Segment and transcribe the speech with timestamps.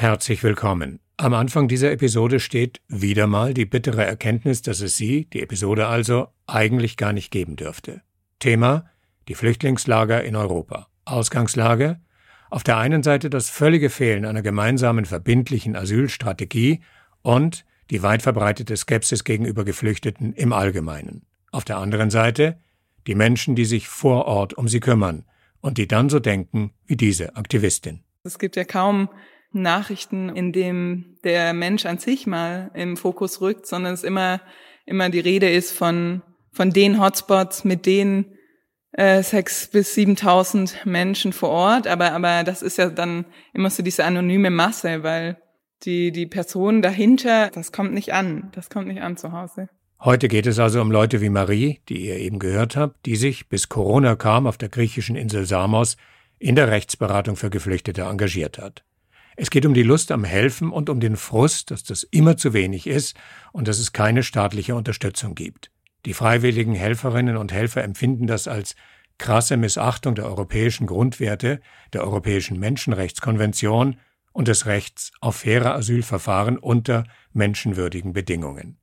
[0.00, 1.00] Herzlich willkommen.
[1.16, 5.88] Am Anfang dieser Episode steht wieder mal die bittere Erkenntnis, dass es sie, die Episode
[5.88, 8.02] also, eigentlich gar nicht geben dürfte.
[8.38, 8.88] Thema
[9.26, 10.86] die Flüchtlingslager in Europa.
[11.04, 11.98] Ausgangslage
[12.48, 16.80] auf der einen Seite das völlige Fehlen einer gemeinsamen verbindlichen Asylstrategie
[17.22, 21.26] und die weit verbreitete Skepsis gegenüber Geflüchteten im Allgemeinen.
[21.50, 22.60] Auf der anderen Seite
[23.08, 25.24] die Menschen, die sich vor Ort um sie kümmern
[25.60, 28.04] und die dann so denken wie diese Aktivistin.
[28.22, 29.08] Es gibt ja kaum
[29.52, 34.40] Nachrichten, in dem der Mensch an sich mal im Fokus rückt, sondern es immer,
[34.86, 36.22] immer die Rede ist von,
[36.52, 38.36] von den Hotspots mit den
[38.92, 41.86] äh, sechs bis siebentausend Menschen vor Ort.
[41.86, 43.24] Aber, aber das ist ja dann
[43.54, 45.38] immer so diese anonyme Masse, weil
[45.84, 48.50] die, die Person dahinter, das kommt nicht an.
[48.54, 49.68] Das kommt nicht an zu Hause.
[50.00, 53.48] Heute geht es also um Leute wie Marie, die ihr eben gehört habt, die sich,
[53.48, 55.96] bis Corona kam, auf der griechischen Insel Samos
[56.38, 58.84] in der Rechtsberatung für Geflüchtete engagiert hat.
[59.40, 62.54] Es geht um die Lust am Helfen und um den Frust, dass das immer zu
[62.54, 63.16] wenig ist
[63.52, 65.70] und dass es keine staatliche Unterstützung gibt.
[66.06, 68.74] Die freiwilligen Helferinnen und Helfer empfinden das als
[69.16, 71.60] krasse Missachtung der europäischen Grundwerte,
[71.92, 74.00] der Europäischen Menschenrechtskonvention
[74.32, 78.76] und des Rechts auf faire Asylverfahren unter menschenwürdigen Bedingungen.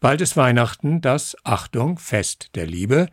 [0.00, 3.08] Bald ist Weihnachten das, Achtung, Fest der Liebe,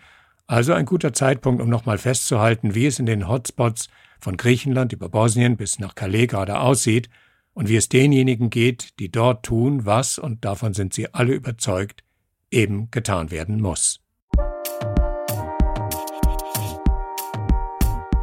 [0.48, 3.90] also ein guter Zeitpunkt, um nochmal festzuhalten, wie es in den Hotspots
[4.22, 7.10] von Griechenland über Bosnien bis nach Calais gerade aussieht
[7.54, 12.04] und wie es denjenigen geht, die dort tun, was, und davon sind sie alle überzeugt,
[12.52, 14.00] eben getan werden muss.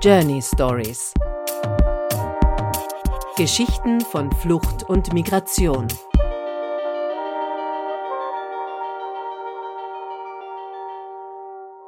[0.00, 1.12] Journey Stories
[3.36, 5.86] Geschichten von Flucht und Migration.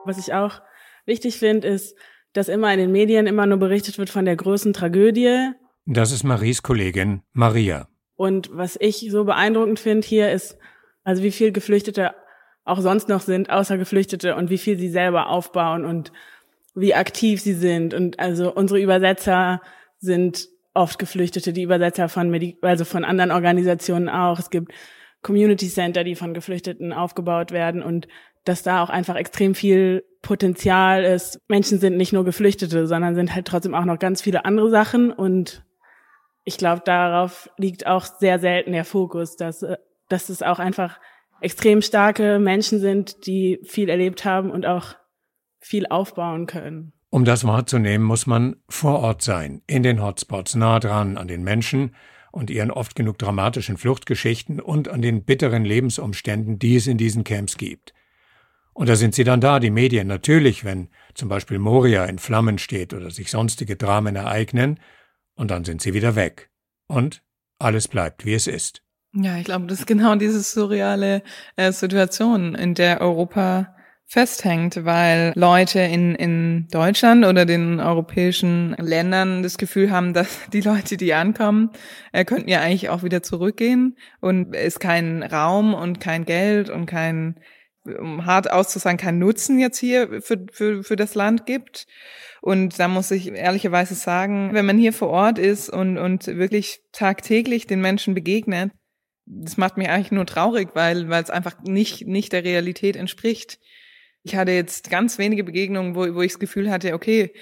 [0.04, 0.60] Was ich auch
[1.06, 1.96] wichtig finde, ist,
[2.32, 5.50] dass immer in den Medien immer nur berichtet wird von der großen Tragödie.
[5.86, 7.88] Das ist Maries Kollegin Maria.
[8.16, 10.58] Und was ich so beeindruckend finde hier ist,
[11.04, 12.14] also wie viel Geflüchtete
[12.64, 16.12] auch sonst noch sind, außer Geflüchtete und wie viel sie selber aufbauen und
[16.74, 17.94] wie aktiv sie sind.
[17.94, 19.60] Und also unsere Übersetzer
[19.98, 24.38] sind oft Geflüchtete, die Übersetzer von, Medi also von anderen Organisationen auch.
[24.38, 24.72] Es gibt
[25.22, 28.08] Community Center, die von Geflüchteten aufgebaut werden und
[28.44, 31.38] dass da auch einfach extrem viel Potenzial ist.
[31.48, 35.12] Menschen sind nicht nur Geflüchtete, sondern sind halt trotzdem auch noch ganz viele andere Sachen
[35.12, 35.64] und
[36.44, 39.64] ich glaube, darauf liegt auch sehr selten der Fokus, dass,
[40.08, 40.98] dass es auch einfach
[41.40, 44.94] extrem starke Menschen sind, die viel erlebt haben und auch
[45.58, 46.92] viel aufbauen können.
[47.10, 51.42] Um das wahrzunehmen, muss man vor Ort sein, in den Hotspots, nah dran an den
[51.42, 51.94] Menschen
[52.30, 57.24] und ihren oft genug dramatischen Fluchtgeschichten und an den bitteren Lebensumständen, die es in diesen
[57.24, 57.92] Camps gibt.
[58.72, 60.06] Und da sind sie dann da, die Medien.
[60.06, 64.80] Natürlich, wenn zum Beispiel Moria in Flammen steht oder sich sonstige Dramen ereignen,
[65.34, 66.50] und dann sind sie wieder weg.
[66.86, 67.22] Und
[67.58, 68.82] alles bleibt, wie es ist.
[69.14, 71.22] Ja, ich glaube, das ist genau diese surreale
[71.56, 73.74] äh, Situation, in der Europa
[74.06, 80.60] festhängt, weil Leute in, in Deutschland oder den europäischen Ländern das Gefühl haben, dass die
[80.60, 81.70] Leute, die ankommen,
[82.12, 86.86] äh, könnten ja eigentlich auch wieder zurückgehen und es kein Raum und kein Geld und
[86.86, 87.40] kein
[87.84, 91.86] um hart auszusagen, keinen Nutzen jetzt hier für, für, für das Land gibt.
[92.42, 96.82] Und da muss ich ehrlicherweise sagen, wenn man hier vor Ort ist und, und wirklich
[96.92, 98.72] tagtäglich den Menschen begegnet,
[99.26, 103.58] das macht mich eigentlich nur traurig, weil, weil es einfach nicht, nicht der Realität entspricht.
[104.22, 107.32] Ich hatte jetzt ganz wenige Begegnungen, wo, wo ich das Gefühl hatte, okay,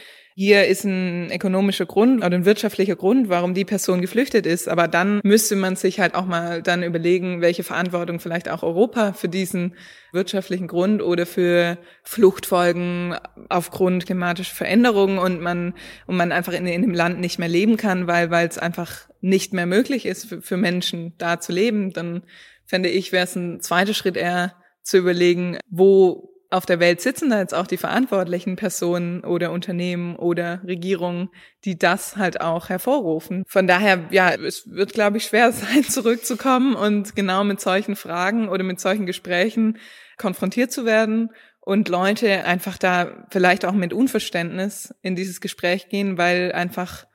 [0.41, 4.69] hier ist ein ökonomischer Grund oder ein wirtschaftlicher Grund, warum die Person geflüchtet ist.
[4.69, 9.15] Aber dann müsste man sich halt auch mal dann überlegen, welche Verantwortung vielleicht auch Europa
[9.15, 9.75] für diesen
[10.13, 13.17] wirtschaftlichen Grund oder für Fluchtfolgen
[13.49, 15.75] aufgrund klimatischer Veränderungen und man,
[16.07, 19.09] und man einfach in, in dem Land nicht mehr leben kann, weil, weil es einfach
[19.21, 21.93] nicht mehr möglich ist für, für Menschen da zu leben.
[21.93, 22.23] Dann
[22.65, 24.55] fände ich, wäre es ein zweiter Schritt eher
[24.85, 30.17] zu überlegen, wo auf der Welt sitzen da jetzt auch die verantwortlichen Personen oder Unternehmen
[30.17, 31.29] oder Regierungen,
[31.65, 33.45] die das halt auch hervorrufen.
[33.47, 38.49] Von daher, ja, es wird, glaube ich, schwer sein, zurückzukommen und genau mit solchen Fragen
[38.49, 39.79] oder mit solchen Gesprächen
[40.17, 41.31] konfrontiert zu werden
[41.61, 47.07] und Leute einfach da vielleicht auch mit Unverständnis in dieses Gespräch gehen, weil einfach,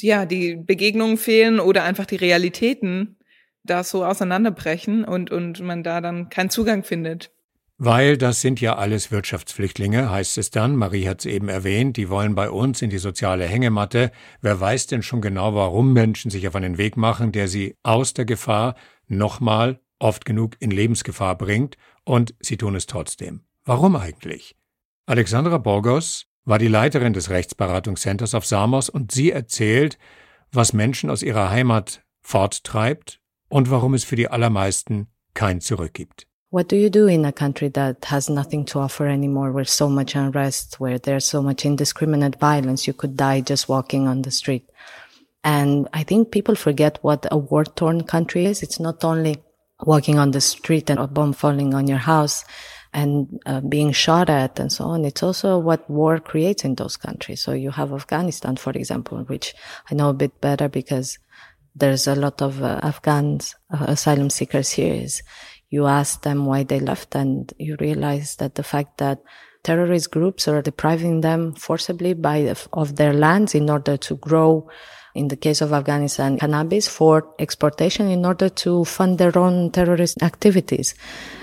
[0.00, 3.16] ja, die Begegnungen fehlen oder einfach die Realitäten
[3.62, 7.30] da so auseinanderbrechen und, und man da dann keinen Zugang findet.
[7.82, 12.10] Weil das sind ja alles Wirtschaftsflüchtlinge, heißt es dann, Marie hat es eben erwähnt, die
[12.10, 14.12] wollen bei uns in die soziale Hängematte.
[14.42, 18.12] Wer weiß denn schon genau, warum Menschen sich auf einen Weg machen, der sie aus
[18.12, 18.74] der Gefahr
[19.08, 23.44] nochmal oft genug in Lebensgefahr bringt, und sie tun es trotzdem.
[23.64, 24.56] Warum eigentlich?
[25.06, 29.96] Alexandra Borgos war die Leiterin des Rechtsberatungscenters auf Samos und sie erzählt,
[30.52, 36.29] was Menschen aus ihrer Heimat forttreibt und warum es für die allermeisten kein Zurück gibt.
[36.50, 39.88] What do you do in a country that has nothing to offer anymore, where so
[39.88, 44.32] much unrest, where there's so much indiscriminate violence, you could die just walking on the
[44.32, 44.68] street.
[45.44, 48.64] And I think people forget what a war-torn country is.
[48.64, 49.36] It's not only
[49.82, 52.44] walking on the street and a bomb falling on your house
[52.92, 55.04] and uh, being shot at and so on.
[55.04, 57.40] It's also what war creates in those countries.
[57.40, 59.54] So you have Afghanistan, for example, which
[59.88, 61.16] I know a bit better because
[61.76, 65.22] there's a lot of uh, Afghans, uh, asylum seekers here is
[65.70, 69.22] you ask them why they left and you realize that the fact that
[69.62, 74.68] terrorist groups are depriving them forcibly by of their lands in order to grow
[75.14, 80.22] in the case of Afghanistan, cannabis for exportation in order to fund their own terrorist
[80.22, 80.94] activities.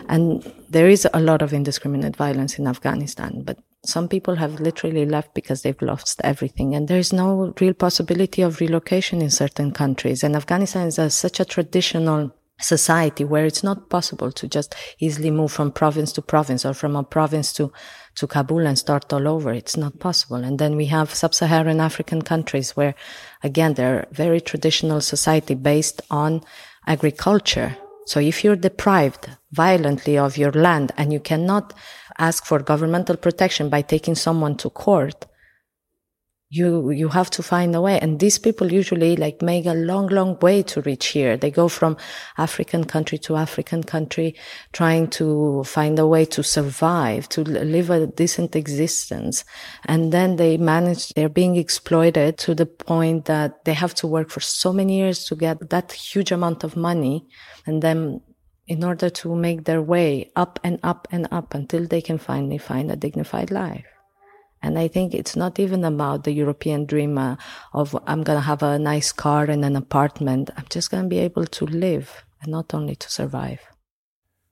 [0.07, 5.05] And there is a lot of indiscriminate violence in Afghanistan, but some people have literally
[5.05, 6.75] left because they've lost everything.
[6.75, 10.23] And there is no real possibility of relocation in certain countries.
[10.23, 15.29] And Afghanistan is a, such a traditional society where it's not possible to just easily
[15.29, 17.71] move from province to province or from a province to,
[18.15, 19.53] to Kabul and start all over.
[19.53, 20.37] It's not possible.
[20.37, 22.95] And then we have sub-Saharan African countries where,
[23.43, 26.41] again, they're very traditional society based on
[26.87, 27.77] agriculture.
[28.07, 31.73] So if you're deprived violently of your land and you cannot
[32.17, 35.26] ask for governmental protection by taking someone to court,
[36.49, 37.99] you you have to find a way.
[37.99, 41.35] And these people usually like make a long long way to reach here.
[41.35, 41.97] They go from
[42.37, 44.35] african country to african country
[44.71, 49.43] trying to find a way to survive to live a decent existence.
[49.85, 54.29] And then they manage they're being exploited to the point that they have to work
[54.29, 57.27] for so many years to get that huge amount of money.
[57.65, 58.21] And then
[58.67, 62.57] in order to make their way up and up and up until they can finally
[62.57, 63.96] find a dignified life
[64.61, 67.35] and I think it's not even about the European dream uh,
[67.73, 70.49] of I'm going to have a nice car and an apartment.
[70.57, 73.59] I'm just going to be able to live and not only to survive.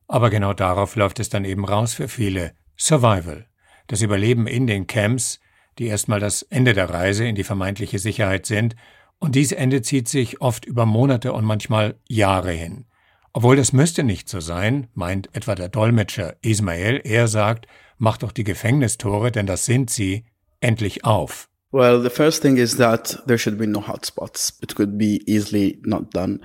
[0.08, 2.54] Aber genau darauf läuft es dann eben raus für viele.
[2.78, 3.48] Survival.
[3.88, 5.40] Das Überleben in den Camps,
[5.80, 8.76] die erstmal das Ende der Reise in die vermeintliche Sicherheit sind.
[9.18, 12.86] Und dies Ende zieht sich oft über Monate und manchmal Jahre hin.
[13.34, 18.32] Obwohl das müsste nicht so sein, meint etwa der Dolmetscher Ismael, er sagt, mach doch
[18.32, 20.26] die Gefängnistore, denn das sind sie,
[20.60, 21.50] endlich auf.
[21.72, 24.58] Well, the first thing is that there should be no hotspots.
[24.62, 26.40] It could be easily not done.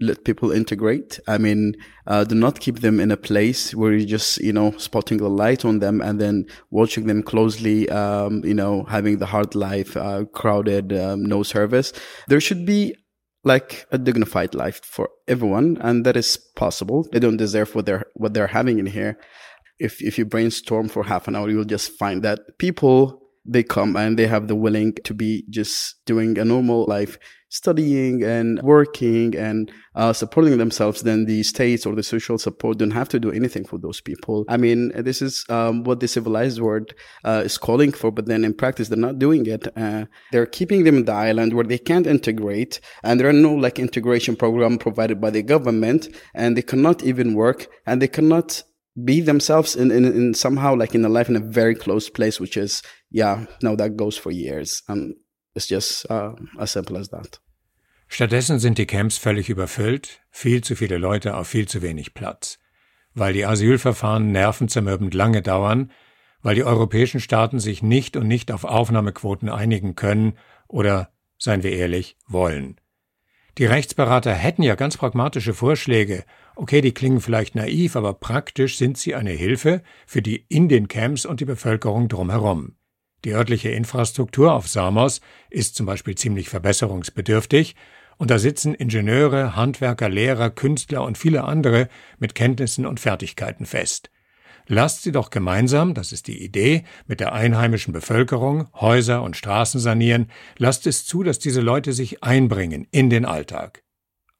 [0.00, 1.22] Let people integrate.
[1.26, 4.72] I mean, uh, do not keep them in a place where you're just, you know,
[4.76, 9.26] spotting the light on them and then watching them closely, um, you know, having the
[9.26, 11.92] hard life, uh, crowded, um, no service.
[12.26, 12.94] There should be
[13.44, 17.06] like a dignified life for everyone, and that is possible.
[17.12, 19.16] They don't deserve what they're what they're having in here
[19.78, 23.96] if if you brainstorm for half an hour, you'll just find that people they come
[23.96, 27.18] and they have the willing to be just doing a normal life,
[27.50, 31.02] studying and working and uh, supporting themselves.
[31.02, 34.44] Then the states or the social support don't have to do anything for those people.
[34.48, 36.94] I mean, this is um, what the civilized world
[37.24, 39.68] uh, is calling for, but then in practice they're not doing it.
[39.76, 43.54] Uh, they're keeping them in the island where they can't integrate, and there are no
[43.54, 48.62] like integration program provided by the government, and they cannot even work, and they cannot
[48.96, 52.40] be themselves in, in, in somehow like in a life in a very close place,
[52.40, 54.82] which is, yeah, no, that goes for years.
[54.88, 55.14] And
[55.54, 57.40] it's just uh, as simple as that.
[58.06, 62.58] Stattdessen sind die Camps völlig überfüllt, viel zu viele Leute auf viel zu wenig Platz.
[63.14, 65.90] Weil die Asylverfahren nervenzermürbend lange dauern,
[66.42, 70.36] weil die europäischen Staaten sich nicht und nicht auf Aufnahmequoten einigen können
[70.68, 72.80] oder, seien wir ehrlich, wollen.
[73.58, 76.24] Die Rechtsberater hätten ja ganz pragmatische Vorschläge,
[76.56, 80.86] Okay, die klingen vielleicht naiv, aber praktisch sind sie eine Hilfe für die in den
[80.88, 82.76] Camps und die Bevölkerung drumherum.
[83.24, 85.20] Die örtliche Infrastruktur auf Samos
[85.50, 87.74] ist zum Beispiel ziemlich verbesserungsbedürftig,
[88.16, 94.10] und da sitzen Ingenieure, Handwerker, Lehrer, Künstler und viele andere mit Kenntnissen und Fertigkeiten fest.
[94.66, 99.80] Lasst sie doch gemeinsam, das ist die Idee, mit der einheimischen Bevölkerung Häuser und Straßen
[99.80, 103.82] sanieren, lasst es zu, dass diese Leute sich einbringen in den Alltag.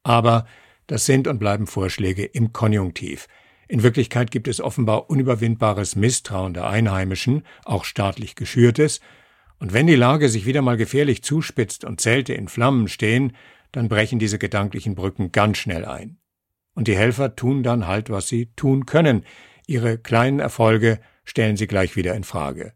[0.03, 0.47] Aber
[0.87, 3.27] das sind und bleiben Vorschläge im Konjunktiv.
[3.69, 9.01] In Wirklichkeit gibt es offenbar unüberwindbares Misstrauen der Einheimischen, auch staatlich geschürtes,
[9.59, 13.37] und wenn die Lage sich wieder mal gefährlich zuspitzt und Zelte in Flammen stehen,
[13.73, 16.19] dann brechen diese gedanklichen Brücken ganz schnell ein.
[16.75, 19.25] Und die Helfer tun dann halt, was sie tun können.
[19.67, 22.75] Ihre kleinen Erfolge stellen sie gleich wieder in Frage.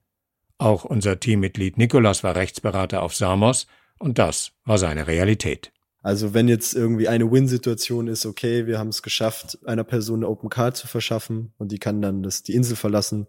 [0.57, 3.67] Auch unser Teammitglied Nikolas war Rechtsberater auf Samos,
[3.99, 5.73] und das war seine Realität.
[6.03, 10.29] Also wenn jetzt irgendwie eine Win-Situation ist, okay, wir haben es geschafft, einer Person eine
[10.29, 13.27] Open Card zu verschaffen und die kann dann das, die Insel verlassen,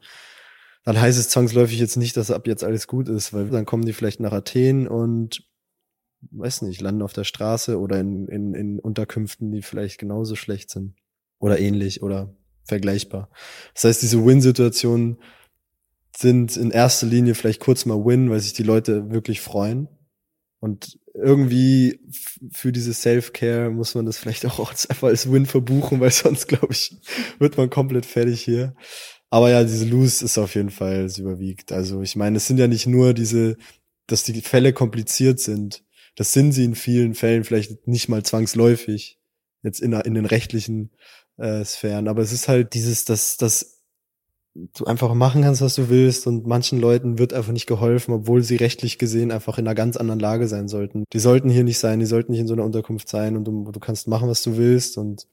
[0.84, 3.86] dann heißt es zwangsläufig jetzt nicht, dass ab jetzt alles gut ist, weil dann kommen
[3.86, 5.44] die vielleicht nach Athen und
[6.32, 10.70] weiß nicht, landen auf der Straße oder in, in, in Unterkünften, die vielleicht genauso schlecht
[10.70, 10.96] sind
[11.40, 12.36] oder ähnlich oder
[12.66, 13.30] vergleichbar.
[13.74, 15.18] Das heißt, diese Win-Situationen
[16.16, 19.88] sind in erster Linie vielleicht kurz mal Win, weil sich die Leute wirklich freuen.
[20.60, 22.00] Und irgendwie
[22.52, 26.70] für diese Self-Care muss man das vielleicht auch einfach als Win verbuchen, weil sonst, glaube
[26.72, 26.98] ich,
[27.40, 28.76] wird man komplett fertig hier.
[29.30, 31.72] Aber ja, diese Lose ist auf jeden Fall, es überwiegt.
[31.72, 33.58] Also ich meine, es sind ja nicht nur diese,
[34.08, 35.84] dass die Fälle kompliziert sind.
[36.16, 39.20] Das sind sie in vielen Fällen vielleicht nicht mal zwangsläufig,
[39.64, 40.92] jetzt in, in den rechtlichen
[41.38, 42.08] äh, Sphären.
[42.08, 43.79] Aber es ist halt dieses, dass, dass
[44.74, 48.44] du einfach machen kannst, was du willst und manchen Leuten wird einfach nicht geholfen, obwohl
[48.44, 51.06] sie rechtlich gesehen einfach in einer ganz anderen Lage sein sollten.
[51.14, 53.72] Die sollten hier nicht sein, die sollten nicht in so einer Unterkunft sein und du,
[53.72, 55.28] du kannst machen, was du willst und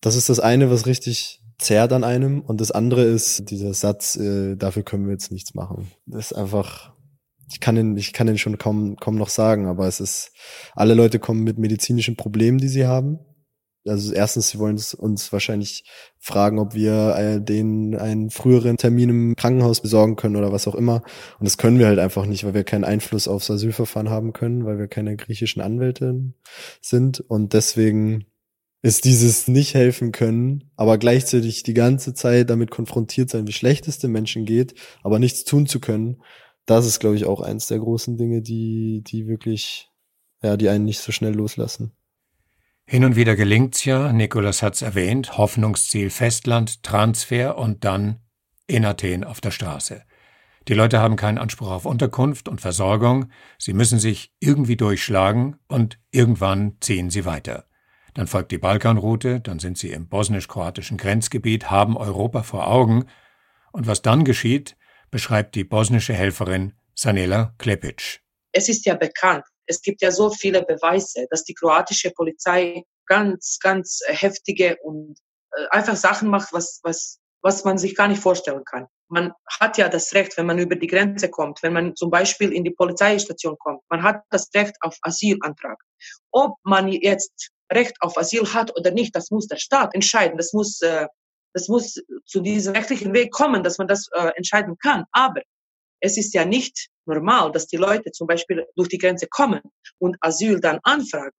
[0.00, 2.40] das ist das eine, was richtig zerrt an einem.
[2.40, 5.90] Und das andere ist dieser Satz, äh, dafür können wir jetzt nichts machen.
[6.06, 6.92] Das ist einfach,
[7.50, 10.32] ich kann den, ich kann den schon kaum, kaum noch sagen, aber es ist,
[10.74, 13.20] alle Leute kommen mit medizinischen Problemen, die sie haben.
[13.84, 15.84] Also erstens, sie wollen uns wahrscheinlich
[16.18, 20.76] fragen, ob wir äh, denen einen früheren Termin im Krankenhaus besorgen können oder was auch
[20.76, 21.02] immer.
[21.40, 24.64] Und das können wir halt einfach nicht, weil wir keinen Einfluss aufs Asylverfahren haben können,
[24.64, 26.32] weil wir keine griechischen Anwälte
[26.80, 27.20] sind.
[27.20, 28.26] Und deswegen
[28.82, 33.86] ist dieses nicht helfen können, aber gleichzeitig die ganze Zeit damit konfrontiert sein, wie schlecht
[33.86, 36.22] es den Menschen geht, aber nichts tun zu können.
[36.66, 39.88] Das ist, glaube ich, auch eins der großen Dinge, die, die wirklich,
[40.42, 41.92] ja, die einen nicht so schnell loslassen.
[42.84, 48.20] Hin und wieder gelingt's ja, Nikolas hat's erwähnt, Hoffnungsziel Festland, Transfer und dann
[48.66, 50.02] in Athen auf der Straße.
[50.68, 55.98] Die Leute haben keinen Anspruch auf Unterkunft und Versorgung, sie müssen sich irgendwie durchschlagen und
[56.10, 57.66] irgendwann ziehen sie weiter.
[58.14, 63.06] Dann folgt die Balkanroute, dann sind sie im bosnisch-kroatischen Grenzgebiet, haben Europa vor Augen.
[63.72, 64.76] Und was dann geschieht,
[65.10, 68.20] beschreibt die bosnische Helferin Sanela Klepic.
[68.52, 73.58] Es ist ja bekannt, es gibt ja so viele Beweise, dass die kroatische Polizei ganz,
[73.60, 75.16] ganz heftige und
[75.52, 78.86] äh, einfach Sachen macht, was, was, was man sich gar nicht vorstellen kann.
[79.08, 82.52] Man hat ja das Recht, wenn man über die Grenze kommt, wenn man zum Beispiel
[82.52, 85.78] in die Polizeistation kommt, man hat das Recht auf Asylantrag.
[86.30, 90.36] Ob man jetzt Recht auf Asyl hat oder nicht, das muss der Staat entscheiden.
[90.36, 91.06] Das muss, äh,
[91.54, 91.94] das muss
[92.26, 95.04] zu diesem rechtlichen Weg kommen, dass man das äh, entscheiden kann.
[95.12, 95.42] Aber
[96.02, 99.60] es ist ja nicht normal, dass die Leute zum Beispiel durch die Grenze kommen
[99.98, 101.36] und Asyl dann anfragen.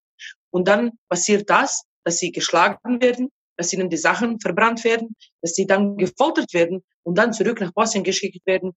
[0.51, 5.53] Und dann passiert das, dass sie geschlagen werden, dass ihnen die Sachen verbrannt werden, dass
[5.53, 8.71] sie dann gefoltert werden und dann zurück nach Bosnien geschickt werden,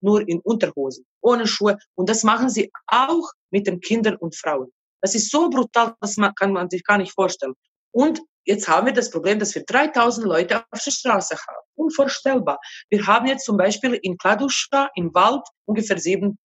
[0.00, 1.78] nur in Unterhosen, ohne Schuhe.
[1.94, 4.70] Und das machen sie auch mit den Kindern und Frauen.
[5.00, 7.54] Das ist so brutal, das kann man sich gar nicht vorstellen.
[7.90, 11.63] Und jetzt haben wir das Problem, dass wir 3000 Leute auf der Straße haben.
[11.76, 12.58] Unvorstellbar.
[12.90, 16.36] Wir haben jetzt zum Beispiel in Kladuscha im Wald ungefähr 700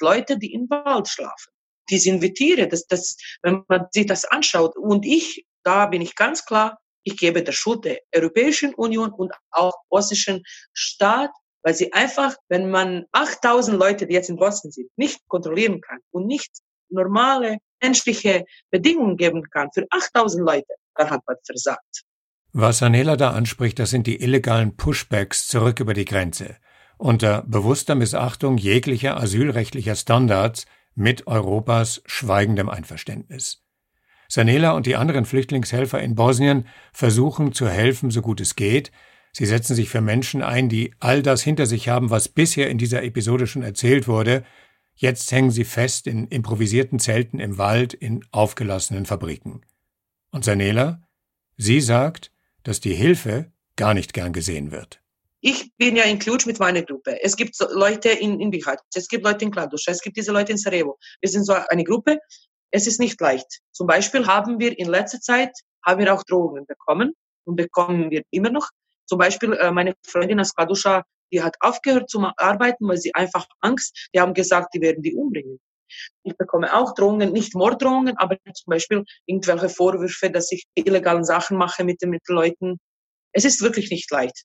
[0.00, 1.52] Leute, die im Wald schlafen.
[1.90, 2.68] Die sind wie Tiere.
[2.68, 4.76] Das, das, wenn man sich das anschaut.
[4.76, 9.32] Und ich, da bin ich ganz klar, ich gebe der Schuld der Europäischen Union und
[9.50, 10.42] auch bosnischen
[10.72, 11.30] Staat,
[11.62, 15.98] weil sie einfach, wenn man 8000 Leute, die jetzt in Bosnien sind, nicht kontrollieren kann
[16.10, 16.50] und nicht
[16.90, 22.04] normale menschliche Bedingungen geben kann für 8000 Leute, dann hat man versagt.
[22.52, 26.56] Was Anela da anspricht, das sind die illegalen Pushbacks zurück über die Grenze.
[26.96, 33.64] Unter bewusster Missachtung jeglicher asylrechtlicher Standards mit Europas schweigendem Einverständnis.
[34.28, 38.90] Sanela und die anderen Flüchtlingshelfer in Bosnien versuchen zu helfen, so gut es geht.
[39.32, 42.78] Sie setzen sich für Menschen ein, die all das hinter sich haben, was bisher in
[42.78, 44.44] dieser Episode schon erzählt wurde,
[45.00, 49.60] Jetzt hängen sie fest in improvisierten Zelten im Wald in aufgelassenen Fabriken.
[50.32, 51.04] Und Sanela?
[51.56, 52.32] Sie sagt,
[52.68, 55.00] dass die Hilfe gar nicht gern gesehen wird.
[55.40, 57.18] Ich bin ja in Cluj mit meiner Gruppe.
[57.22, 60.52] Es gibt Leute in, in Bihać, es gibt Leute in Kladuscha, es gibt diese Leute
[60.52, 60.98] in Sarajevo.
[61.22, 62.18] Wir sind so eine Gruppe.
[62.70, 63.46] Es ist nicht leicht.
[63.72, 65.52] Zum Beispiel haben wir in letzter Zeit
[65.86, 68.68] haben wir auch Drohungen bekommen und bekommen wir immer noch.
[69.06, 73.46] Zum Beispiel äh, meine Freundin aus Kladuscha die hat aufgehört zu arbeiten, weil sie einfach
[73.60, 75.58] Angst, die haben gesagt, die werden die umbringen.
[76.22, 81.56] Ich bekomme auch Drohungen, nicht Morddrohungen, aber zum Beispiel irgendwelche Vorwürfe, dass ich illegalen Sachen
[81.56, 82.78] mache mit den, mit den Leuten.
[83.32, 84.44] Es ist wirklich nicht leicht.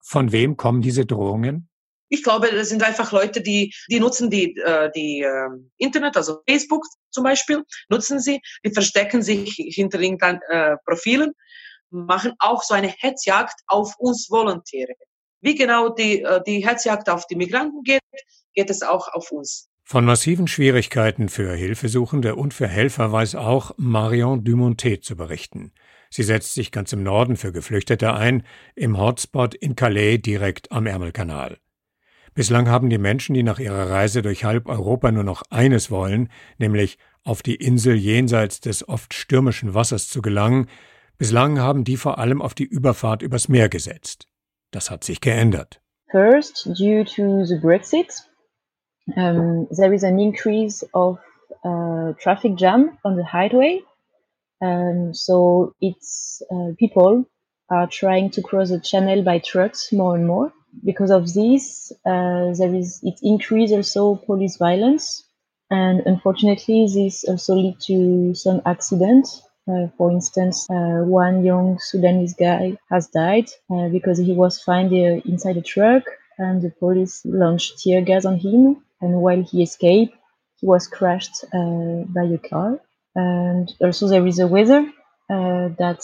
[0.00, 1.68] Von wem kommen diese Drohungen?
[2.08, 5.48] Ich glaube, das sind einfach Leute, die, die nutzen die, äh, die äh,
[5.78, 11.32] Internet, also Facebook zum Beispiel, nutzen sie, die verstecken sich hinter irgendeinen äh, Profilen,
[11.88, 14.94] machen auch so eine Hetzjagd auf uns Volontäre.
[15.40, 18.02] Wie genau die, äh, die Hetzjagd auf die Migranten geht,
[18.54, 19.70] geht es auch auf uns.
[19.84, 25.72] Von massiven Schwierigkeiten für Hilfesuchende und für Helfer weiß auch Marion Dumontet zu berichten.
[26.08, 30.86] Sie setzt sich ganz im Norden für Geflüchtete ein, im Hotspot in Calais direkt am
[30.86, 31.58] Ärmelkanal.
[32.34, 36.30] Bislang haben die Menschen, die nach ihrer Reise durch halb Europa nur noch eines wollen,
[36.58, 40.68] nämlich auf die Insel jenseits des oft stürmischen Wassers zu gelangen,
[41.18, 44.28] bislang haben die vor allem auf die Überfahrt übers Meer gesetzt.
[44.70, 45.82] Das hat sich geändert.
[46.10, 48.24] First, due to the Brexit,
[49.16, 51.18] um, there is an increase of
[51.64, 53.80] uh, traffic jam on the highway.
[54.60, 57.24] Um, so it's uh, people
[57.70, 60.52] are trying to cross the channel by trucks more and more.
[60.84, 65.24] because of this, uh, there is it increase also police violence,
[65.70, 69.42] and unfortunately, this also lead to some accidents.
[69.68, 74.92] Uh, for instance, uh, one young Sudanese guy has died uh, because he was found
[74.92, 76.04] inside a truck,
[76.38, 78.82] and the police launched tear gas on him.
[79.02, 80.14] And while he escaped,
[80.56, 82.80] he was crashed uh, by a car.
[83.14, 84.90] And also, there is a weather
[85.28, 86.00] that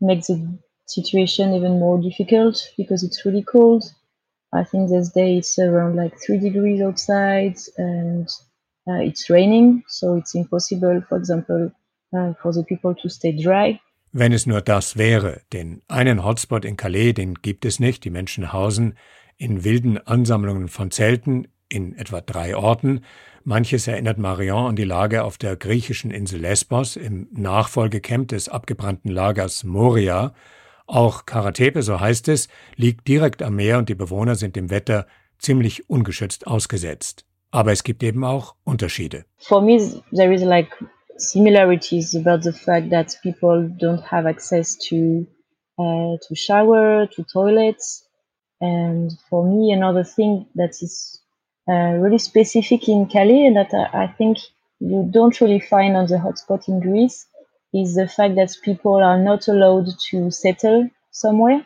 [0.00, 3.84] makes the situation even more difficult because it's really cold
[4.54, 8.28] I think this day it's around like three degrees outside and
[8.86, 11.72] uh, it's raining, so it's impossible, for example,
[12.16, 13.80] uh, for the people to stay dry.
[14.12, 18.04] Wenn es nur das wäre, denn einen Hotspot in Calais, den gibt es nicht.
[18.04, 18.96] Die Menschen hausen
[19.36, 23.04] in wilden Ansammlungen von Zelten in etwa drei Orten.
[23.42, 29.10] Manches erinnert Marion an die Lage auf der griechischen Insel Lesbos im Nachfolgecamp des abgebrannten
[29.10, 30.32] Lagers Moria.
[30.86, 35.06] Auch Karatepe, so heißt es, liegt direkt am Meer und die Bewohner sind dem Wetter
[35.38, 37.26] ziemlich ungeschützt ausgesetzt.
[37.50, 39.24] Aber es gibt eben auch Unterschiede.
[39.38, 40.68] For me, there is like
[41.16, 45.26] similarities about the fact that people don't have access to
[45.78, 48.08] uh, to shower, to toilets,
[48.60, 51.23] and for me, another thing that is
[51.68, 54.38] uh, really specific in Calais and that I, think
[54.80, 57.26] you don't really find on the hotspot in Greece
[57.72, 61.64] is the fact that people are not allowed to settle somewhere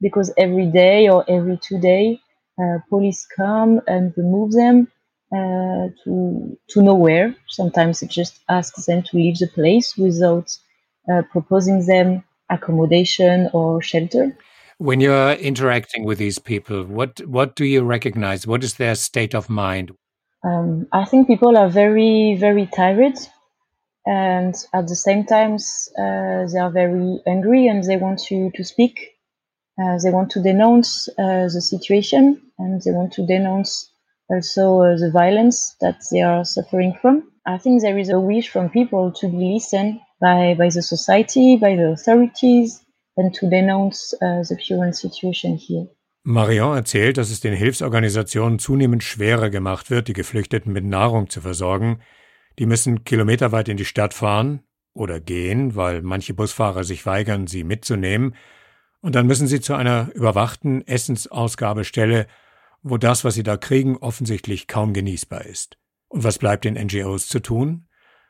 [0.00, 2.18] because every day or every two days,
[2.60, 4.88] uh, police come and remove them
[5.32, 7.34] uh, to to nowhere.
[7.48, 10.56] Sometimes it just asks them to leave the place without
[11.10, 14.36] uh, proposing them accommodation or shelter.
[14.78, 18.46] When you're interacting with these people, what what do you recognize?
[18.46, 19.92] What is their state of mind?
[20.44, 23.18] Um, I think people are very very tired
[24.06, 28.64] and at the same time uh, they are very angry and they want to, to
[28.64, 29.12] speak
[29.82, 33.90] uh, they want to denounce uh, the situation and they want to denounce
[34.28, 38.50] also uh, the violence that they are suffering from i think there is a wish
[38.50, 42.83] from people to be listened by, by the society by the authorities
[43.16, 45.86] and to denounce uh, the current situation here
[46.26, 51.42] Marion erzählt, dass es den Hilfsorganisationen zunehmend schwerer gemacht wird, die Geflüchteten mit Nahrung zu
[51.42, 52.00] versorgen.
[52.58, 54.62] Die müssen kilometerweit in die Stadt fahren
[54.94, 58.34] oder gehen, weil manche Busfahrer sich weigern, sie mitzunehmen,
[59.02, 62.26] und dann müssen sie zu einer überwachten Essensausgabestelle,
[62.82, 65.76] wo das, was sie da kriegen, offensichtlich kaum genießbar ist.
[66.08, 67.86] Und was bleibt den NGOs zu tun?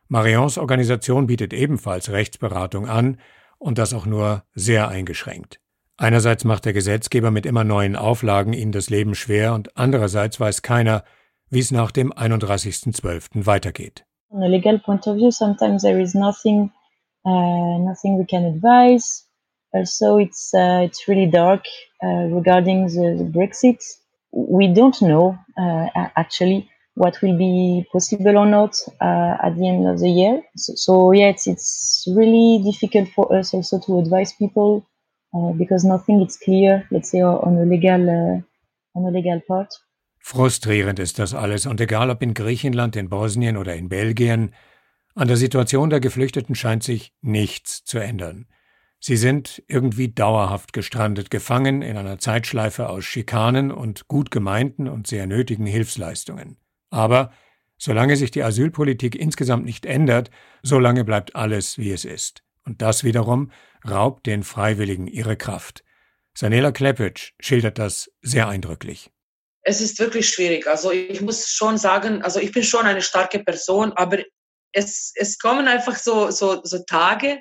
[0.09, 3.21] Marions Organisation bietet ebenfalls Rechtsberatung an,
[3.65, 5.61] und das auch nur sehr eingeschränkt.
[5.97, 10.63] Einerseits macht der Gesetzgeber mit immer neuen Auflagen ihnen das Leben schwer und andererseits weiß
[10.63, 11.05] keiner,
[11.51, 13.47] wie es nach dem 31.12.
[13.47, 14.05] weitergeht.
[14.35, 16.69] from a legal point of view, sometimes there is nothing,
[17.25, 19.25] uh, nothing we can advise.
[19.73, 21.65] Also, it's uh, it's really dark
[22.03, 23.81] uh, regarding the, the, Brexit.
[24.33, 29.87] We don't know uh, actually what will be possible or not uh, at the end
[29.89, 30.43] of the year.
[30.57, 34.87] So, so yeah, it's, it's really difficult for us also to advise people
[35.35, 36.87] uh, because nothing is clear.
[36.91, 38.45] Let's say on a legal
[38.95, 39.75] on a legal part.
[40.19, 44.55] Frustrierend ist das alles, und egal ob in Griechenland, in Bosnien oder in Belgien,
[45.15, 48.47] an der Situation der Geflüchteten scheint sich nichts zu ändern.
[49.01, 55.07] Sie sind irgendwie dauerhaft gestrandet, gefangen in einer Zeitschleife aus Schikanen und gut gemeinten und
[55.07, 56.57] sehr nötigen Hilfsleistungen.
[56.95, 57.33] Aber
[57.77, 60.31] solange sich die Asylpolitik insgesamt nicht ändert,
[60.63, 62.45] solange bleibt alles, wie es ist.
[62.65, 63.51] Und das wiederum
[63.87, 65.85] raubt den Freiwilligen ihre Kraft.
[66.35, 69.11] Sanela Klepic schildert das sehr eindrücklich
[69.65, 70.67] es ist wirklich schwierig.
[70.67, 74.19] Also ich muss schon sagen, also ich bin schon eine starke Person, aber
[74.73, 77.41] es, es kommen einfach so, so, so Tage,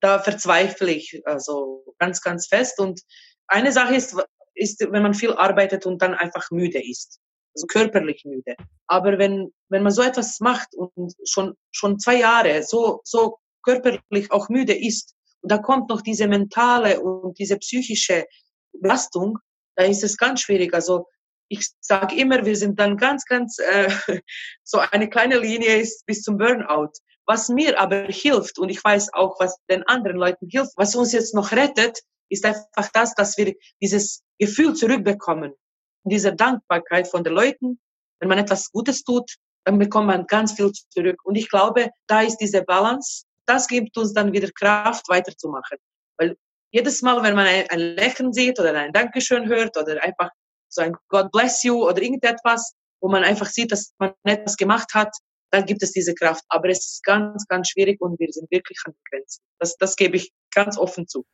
[0.00, 2.78] da verzweifle ich also ganz, ganz fest.
[2.78, 3.00] Und
[3.46, 4.14] eine Sache ist,
[4.54, 7.20] ist, wenn man viel arbeitet und dann einfach müde ist,
[7.54, 8.56] also körperlich müde.
[8.86, 14.30] Aber wenn, wenn man so etwas macht und schon, schon zwei Jahre so, so körperlich
[14.30, 18.26] auch müde ist, und da kommt noch diese mentale und diese psychische
[18.72, 19.38] Belastung,
[19.76, 20.72] da ist es ganz schwierig.
[20.72, 21.06] Also
[21.48, 23.90] ich sage immer, wir sind dann ganz, ganz äh,
[24.64, 26.92] so eine kleine Linie ist bis zum Burnout.
[27.26, 31.12] Was mir aber hilft und ich weiß auch, was den anderen Leuten hilft, was uns
[31.12, 35.52] jetzt noch rettet, ist einfach das, dass wir dieses Gefühl zurückbekommen.
[36.10, 37.80] Diese Dankbarkeit von den Leuten.
[38.20, 41.20] Wenn man etwas Gutes tut, dann bekommt man ganz viel zurück.
[41.24, 43.24] Und ich glaube, da ist diese Balance.
[43.46, 45.78] Das gibt uns dann wieder Kraft, weiterzumachen.
[46.18, 46.36] Weil
[46.72, 50.30] jedes Mal, wenn man ein, Lächeln sieht oder ein Dankeschön hört oder einfach
[50.68, 54.94] so ein God bless you oder irgendetwas, wo man einfach sieht, dass man etwas gemacht
[54.94, 55.14] hat,
[55.50, 56.44] dann gibt es diese Kraft.
[56.48, 59.42] Aber es ist ganz, ganz schwierig und wir sind wirklich an den Grenzen.
[59.58, 61.24] Das, das gebe ich ganz offen zu.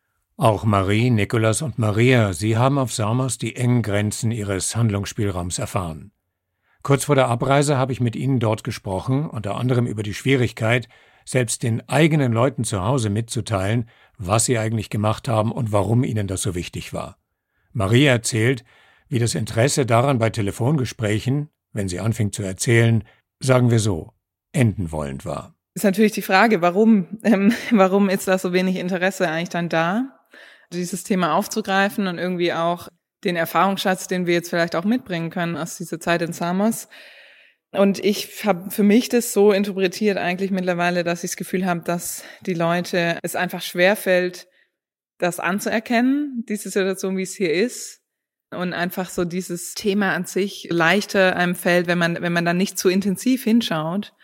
[0.40, 6.12] Auch Marie, Nikolas und Maria, sie haben auf Samos die engen Grenzen ihres Handlungsspielraums erfahren.
[6.84, 10.88] Kurz vor der Abreise habe ich mit ihnen dort gesprochen, unter anderem über die Schwierigkeit,
[11.24, 16.28] selbst den eigenen Leuten zu Hause mitzuteilen, was sie eigentlich gemacht haben und warum ihnen
[16.28, 17.18] das so wichtig war.
[17.72, 18.64] Maria erzählt,
[19.08, 23.02] wie das Interesse daran bei Telefongesprächen, wenn sie anfing zu erzählen,
[23.40, 24.12] sagen wir so,
[24.52, 25.56] enden wollend war.
[25.74, 30.14] Ist natürlich die Frage, warum, ähm, warum ist da so wenig Interesse eigentlich dann da,
[30.72, 32.88] dieses Thema aufzugreifen und irgendwie auch
[33.24, 36.88] den Erfahrungsschatz, den wir jetzt vielleicht auch mitbringen können aus dieser Zeit in Samos.
[37.70, 41.82] Und ich habe für mich das so interpretiert eigentlich mittlerweile, dass ich das Gefühl habe,
[41.82, 44.46] dass die Leute es einfach schwerfällt,
[45.18, 48.00] das anzuerkennen, diese Situation, wie es hier ist.
[48.50, 52.56] Und einfach so dieses Thema an sich leichter einem fällt, wenn man, wenn man dann
[52.56, 54.14] nicht zu intensiv hinschaut,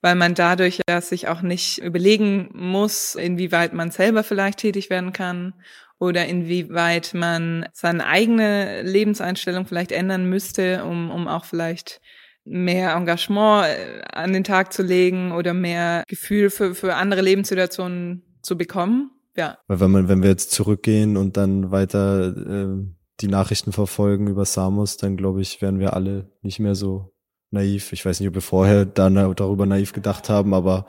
[0.00, 5.12] weil man dadurch ja sich auch nicht überlegen muss, inwieweit man selber vielleicht tätig werden
[5.12, 5.52] kann
[5.98, 12.00] oder inwieweit man seine eigene Lebenseinstellung vielleicht ändern müsste, um, um auch vielleicht
[12.44, 18.22] mehr Engagement äh, an den Tag zu legen oder mehr Gefühl für, für andere Lebenssituationen
[18.42, 19.10] zu bekommen.
[19.36, 19.58] Ja.
[19.66, 22.84] Weil wenn man, wenn wir jetzt zurückgehen und dann weiter äh,
[23.20, 27.12] die Nachrichten verfolgen über Samos, dann glaube ich, werden wir alle nicht mehr so
[27.50, 27.92] naiv.
[27.92, 30.86] Ich weiß nicht, ob wir vorher da, darüber naiv gedacht haben, aber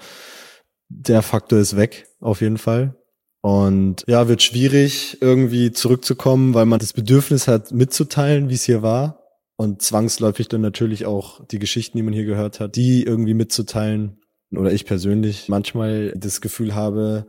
[0.89, 2.95] der Faktor ist weg, auf jeden Fall.
[3.41, 8.81] Und ja, wird schwierig, irgendwie zurückzukommen, weil man das Bedürfnis hat, mitzuteilen, wie es hier
[8.81, 9.23] war.
[9.55, 14.19] Und zwangsläufig dann natürlich auch die Geschichten, die man hier gehört hat, die irgendwie mitzuteilen.
[14.51, 17.27] Oder ich persönlich manchmal das Gefühl habe,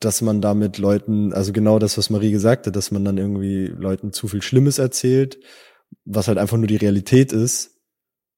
[0.00, 3.66] dass man damit Leuten, also genau das, was Marie gesagt hat, dass man dann irgendwie
[3.66, 5.38] Leuten zu viel Schlimmes erzählt,
[6.04, 7.75] was halt einfach nur die Realität ist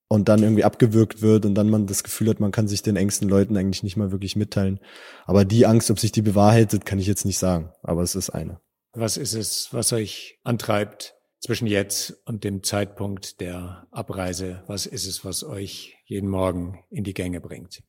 [0.09, 2.97] und dann irgendwie abgewürgt wird und dann man das Gefühl hat, man kann sich den
[2.97, 4.81] engsten Leuten eigentlich nicht mal wirklich mitteilen.
[5.27, 7.73] Aber die Angst, ob sich die bewahrheitet, kann ich jetzt nicht sagen.
[7.83, 8.61] Aber es ist eine.
[8.92, 14.64] Was ist es, was euch antreibt zwischen jetzt und dem Zeitpunkt der Abreise?
[14.66, 17.83] Was ist es, was euch jeden Morgen in die Gänge bringt?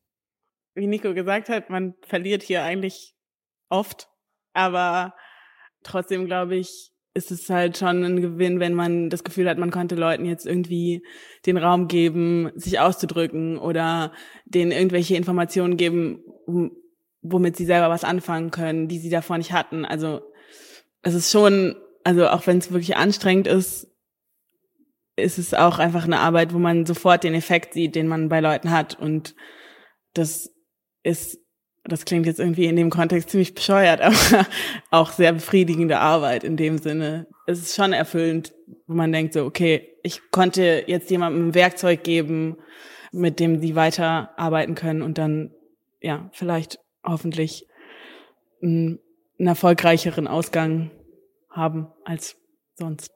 [0.74, 3.16] Wie Nico gesagt hat, man verliert hier eigentlich
[3.70, 4.08] oft,
[4.52, 5.14] aber
[5.82, 9.70] trotzdem glaube ich, ist es halt schon ein Gewinn, wenn man das Gefühl hat, man
[9.70, 11.04] konnte Leuten jetzt irgendwie
[11.44, 14.12] den Raum geben, sich auszudrücken oder
[14.44, 16.22] denen irgendwelche Informationen geben,
[17.22, 19.84] womit sie selber was anfangen können, die sie davor nicht hatten.
[19.84, 20.20] Also
[21.02, 23.88] es ist schon, also auch wenn es wirklich anstrengend ist,
[25.16, 28.40] ist es auch einfach eine Arbeit, wo man sofort den Effekt sieht, den man bei
[28.40, 28.98] Leuten hat.
[28.98, 29.34] Und
[30.14, 30.54] das
[31.02, 31.38] ist
[31.84, 34.46] das klingt jetzt irgendwie in dem Kontext ziemlich bescheuert, aber
[34.90, 37.26] auch sehr befriedigende Arbeit in dem Sinne.
[37.46, 38.52] Es ist schon erfüllend,
[38.86, 42.56] wo man denkt so, okay, ich konnte jetzt jemandem ein Werkzeug geben,
[43.12, 45.52] mit dem sie weiterarbeiten können und dann,
[46.00, 47.66] ja, vielleicht hoffentlich
[48.62, 49.00] einen,
[49.38, 50.90] erfolgreicheren Ausgang
[51.48, 52.36] haben als
[52.74, 53.10] sonst.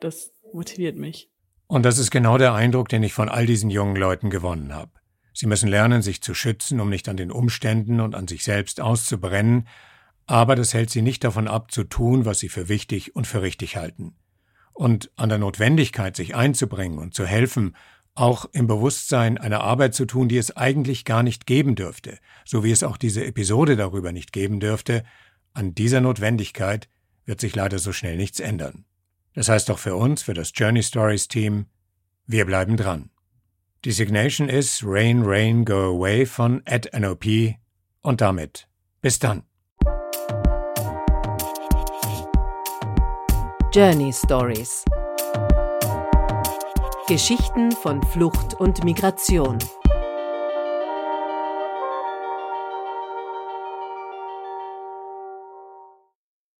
[0.00, 1.28] Das motiviert mich.
[1.66, 4.90] Und das ist genau der Eindruck, den ich von all diesen jungen Leuten gewonnen habe.
[5.32, 8.80] Sie müssen lernen, sich zu schützen, um nicht an den Umständen und an sich selbst
[8.80, 9.66] auszubrennen,
[10.26, 13.42] aber das hält sie nicht davon ab, zu tun, was sie für wichtig und für
[13.42, 14.14] richtig halten.
[14.72, 17.76] Und an der Notwendigkeit, sich einzubringen und zu helfen,
[18.14, 22.62] auch im Bewusstsein eine Arbeit zu tun, die es eigentlich gar nicht geben dürfte, so
[22.62, 25.04] wie es auch diese Episode darüber nicht geben dürfte,
[25.54, 26.88] an dieser Notwendigkeit
[27.24, 28.84] wird sich leider so schnell nichts ändern.
[29.34, 31.66] Das heißt doch für uns, für das Journey Stories Team,
[32.26, 33.11] wir bleiben dran.
[33.84, 36.62] Designation ist Rain Rain Go Away von
[36.96, 37.56] NOP
[38.02, 38.68] und damit
[39.00, 39.42] bis dann.
[43.74, 44.84] Journey Stories.
[47.08, 49.58] Geschichten von Flucht und Migration